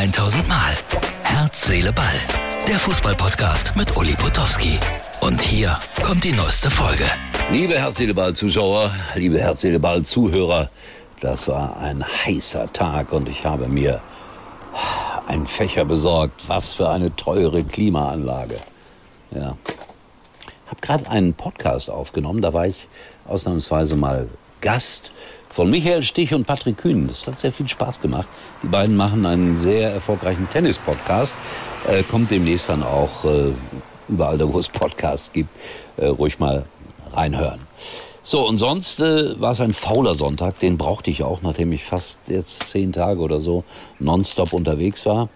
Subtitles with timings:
[0.00, 0.72] 1000 Mal.
[1.24, 2.06] Herz, Seele, Ball.
[2.66, 4.78] Der Fußballpodcast mit Uli Potowski.
[5.20, 7.04] Und hier kommt die neueste Folge.
[7.52, 10.70] Liebe Herz, Seele, Ball Zuschauer, liebe Herz, Seele, Ball Zuhörer,
[11.20, 14.00] das war ein heißer Tag und ich habe mir
[15.28, 16.48] einen Fächer besorgt.
[16.48, 18.56] Was für eine teure Klimaanlage.
[19.32, 19.58] Ja.
[20.70, 22.88] Hab gerade einen Podcast aufgenommen, da war ich
[23.28, 24.28] ausnahmsweise mal
[24.60, 25.10] Gast
[25.48, 27.08] von Michael Stich und Patrick Kühn.
[27.08, 28.28] Das hat sehr viel Spaß gemacht.
[28.62, 31.34] Die beiden machen einen sehr erfolgreichen Tennis-Podcast.
[31.88, 33.52] Äh, kommt demnächst dann auch äh,
[34.08, 35.50] überall da, wo es Podcasts gibt,
[35.96, 36.64] äh, ruhig mal
[37.12, 37.60] reinhören.
[38.22, 40.58] So, und sonst äh, war es ein fauler Sonntag.
[40.60, 43.64] Den brauchte ich auch, nachdem ich fast jetzt zehn Tage oder so
[43.98, 45.28] nonstop unterwegs war.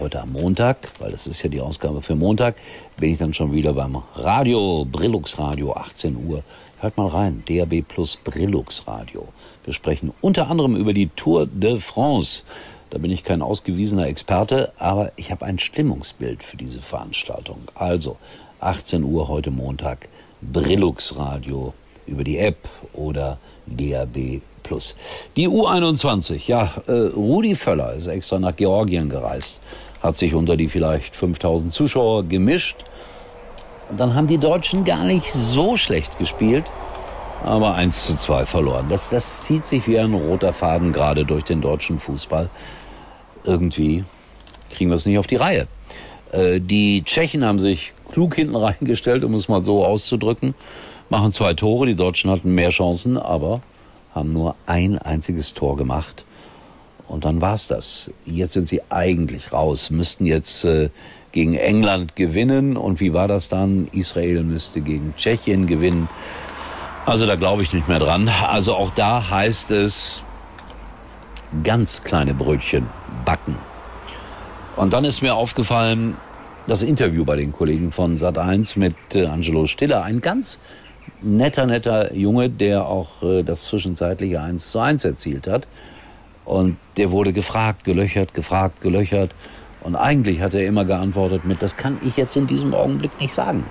[0.00, 2.56] Heute am Montag, weil das ist ja die Ausgabe für Montag,
[2.96, 6.42] bin ich dann schon wieder beim Radio, Brillux Radio, 18 Uhr.
[6.80, 9.28] Hört mal rein, DAB Plus Brillux Radio.
[9.64, 12.42] Wir sprechen unter anderem über die Tour de France.
[12.88, 17.58] Da bin ich kein ausgewiesener Experte, aber ich habe ein Stimmungsbild für diese Veranstaltung.
[17.74, 18.16] Also
[18.60, 20.08] 18 Uhr heute Montag,
[20.40, 21.74] Brillux Radio
[22.06, 24.96] über die App oder DAB Plus.
[25.36, 29.60] Die U21, ja, äh, Rudi Völler ist extra nach Georgien gereist,
[30.02, 32.76] hat sich unter die vielleicht 5000 Zuschauer gemischt.
[33.96, 36.64] Dann haben die Deutschen gar nicht so schlecht gespielt
[37.44, 38.86] aber 1 zu 2 verloren.
[38.88, 42.48] Das, das zieht sich wie ein roter Faden gerade durch den deutschen Fußball.
[43.44, 44.04] Irgendwie
[44.70, 45.66] kriegen wir es nicht auf die Reihe.
[46.30, 50.54] Äh, die Tschechen haben sich klug hinten reingestellt, um es mal so auszudrücken,
[51.08, 51.86] machen zwei Tore.
[51.86, 53.60] Die Deutschen hatten mehr Chancen, aber
[54.14, 56.24] haben nur ein einziges Tor gemacht.
[57.12, 58.10] Und dann war's das.
[58.24, 60.88] Jetzt sind sie eigentlich raus, müssten jetzt äh,
[61.30, 62.74] gegen England gewinnen.
[62.74, 63.86] Und wie war das dann?
[63.92, 66.08] Israel müsste gegen Tschechien gewinnen.
[67.04, 68.30] Also da glaube ich nicht mehr dran.
[68.48, 70.24] Also auch da heißt es
[71.62, 72.86] ganz kleine Brötchen
[73.26, 73.58] backen.
[74.76, 76.16] Und dann ist mir aufgefallen,
[76.66, 80.02] das Interview bei den Kollegen von Sat1 mit äh, Angelo Stiller.
[80.02, 80.60] Ein ganz
[81.20, 85.66] netter, netter Junge, der auch äh, das zwischenzeitliche 1 zu 1 erzielt hat.
[86.44, 89.34] Und der wurde gefragt, gelöchert, gefragt, gelöchert.
[89.82, 93.32] Und eigentlich hat er immer geantwortet mit, das kann ich jetzt in diesem Augenblick nicht
[93.32, 93.64] sagen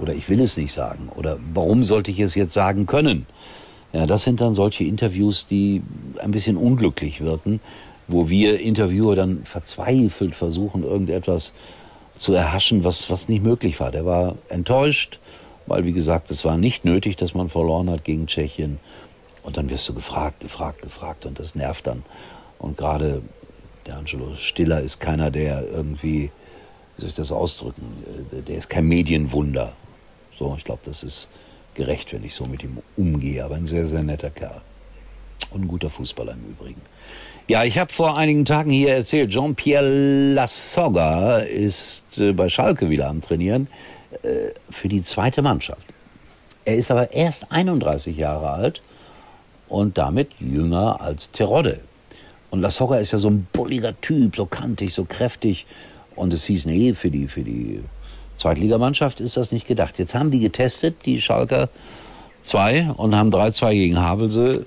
[0.00, 3.26] oder ich will es nicht sagen oder warum sollte ich es jetzt sagen können?
[3.92, 5.82] Ja, das sind dann solche Interviews, die
[6.18, 7.60] ein bisschen unglücklich wirken,
[8.06, 11.54] wo wir Interviewer dann verzweifelt versuchen, irgendetwas
[12.16, 13.90] zu erhaschen, was, was nicht möglich war.
[13.90, 15.20] Der war enttäuscht,
[15.66, 18.78] weil, wie gesagt, es war nicht nötig, dass man verloren hat gegen Tschechien.
[19.48, 22.02] Und dann wirst du gefragt, gefragt, gefragt und das nervt dann.
[22.58, 23.22] Und gerade
[23.86, 26.30] der Angelo Stiller ist keiner, der irgendwie,
[26.94, 28.04] wie soll ich das ausdrücken,
[28.46, 29.72] der ist kein Medienwunder.
[30.36, 31.30] So, ich glaube, das ist
[31.72, 33.42] gerecht, wenn ich so mit ihm umgehe.
[33.42, 34.60] Aber ein sehr, sehr netter Kerl.
[35.50, 36.82] Und ein guter Fußballer im Übrigen.
[37.48, 43.08] Ja, ich habe vor einigen Tagen hier erzählt, Jean-Pierre Lassoga ist äh, bei Schalke wieder
[43.08, 43.68] am Trainieren
[44.20, 45.86] äh, für die zweite Mannschaft.
[46.66, 48.82] Er ist aber erst 31 Jahre alt
[49.68, 51.80] und damit jünger als Terodde.
[52.50, 55.66] Und Lassoga ist ja so ein bulliger Typ, so kantig, so kräftig.
[56.16, 57.80] Und es hieß, nee, für die, für die
[58.36, 59.98] Zweitligamannschaft ist das nicht gedacht.
[59.98, 61.68] Jetzt haben die getestet, die Schalker
[62.42, 64.66] 2 und haben 3-2 gegen Havelse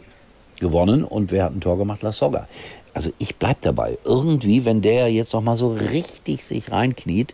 [0.60, 2.02] gewonnen und wer hat ein Tor gemacht?
[2.04, 2.48] La Soga.
[2.94, 3.98] Also ich bleib dabei.
[4.04, 7.34] Irgendwie, wenn der jetzt noch mal so richtig sich reinkniet,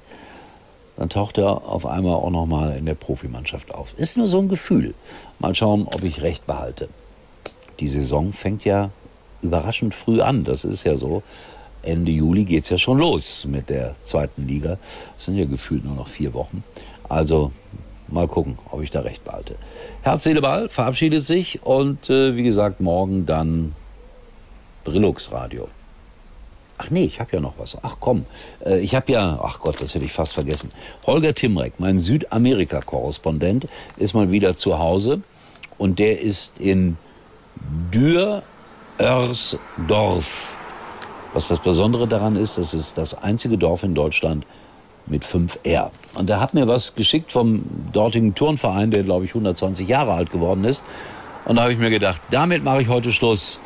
[0.95, 3.93] dann taucht er auf einmal auch noch mal in der Profimannschaft auf.
[3.97, 4.93] Ist nur so ein Gefühl.
[5.39, 6.89] Mal schauen, ob ich recht behalte.
[7.79, 8.91] Die Saison fängt ja
[9.41, 10.43] überraschend früh an.
[10.43, 11.23] Das ist ja so.
[11.83, 14.77] Ende Juli geht es ja schon los mit der zweiten Liga.
[15.17, 16.63] Es sind ja gefühlt nur noch vier Wochen.
[17.07, 17.51] Also
[18.07, 19.55] mal gucken, ob ich da recht behalte.
[20.01, 23.73] Herz, Seele, Ball verabschiedet sich und äh, wie gesagt, morgen dann
[24.83, 25.67] Brillux Radio.
[26.77, 27.77] Ach nee, ich habe ja noch was.
[27.81, 28.25] Ach komm,
[28.65, 30.71] äh, ich habe ja, ach Gott, das hätte ich fast vergessen.
[31.05, 33.67] Holger Timrek, mein Südamerika-Korrespondent,
[33.97, 35.21] ist mal wieder zu Hause
[35.77, 36.97] und der ist in
[37.91, 40.57] Dürr-Örsdorf
[41.37, 44.47] was das Besondere daran ist, das ist das einzige Dorf in Deutschland
[45.05, 45.91] mit 5R.
[46.15, 47.63] Und er hat mir was geschickt vom
[47.93, 50.83] dortigen Turnverein, der glaube ich 120 Jahre alt geworden ist.
[51.45, 53.61] Und da habe ich mir gedacht, damit mache ich heute Schluss.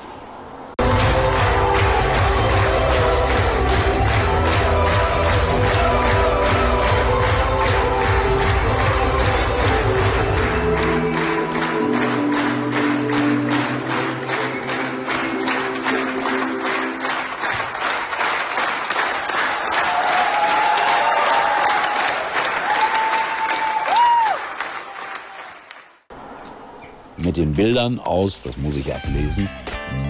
[27.32, 29.48] Mit den Bildern aus, das muss ich ablesen,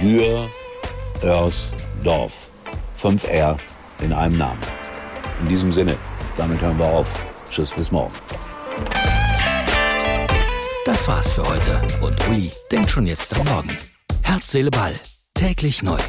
[0.01, 0.49] Dürr,
[1.21, 2.49] Örsdorf.
[2.99, 3.57] 5R
[4.01, 4.59] in einem Namen.
[5.41, 5.95] In diesem Sinne,
[6.37, 7.23] damit hören wir auf.
[7.49, 8.13] Tschüss, bis morgen.
[10.85, 13.75] Das war's für heute und Uli denkt schon jetzt am Morgen.
[14.23, 14.93] Herz, Seele, Ball.
[15.35, 15.99] Täglich neu.